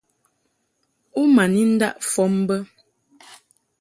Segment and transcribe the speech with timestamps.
[1.21, 2.55] U ma ni ndaʼ fɔm bə.